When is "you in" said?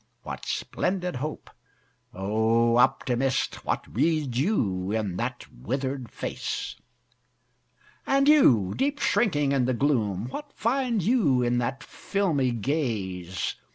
4.35-5.15, 11.03-11.59